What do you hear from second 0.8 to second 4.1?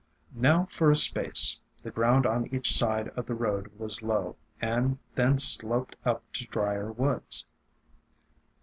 a space, the ground on each side of the road was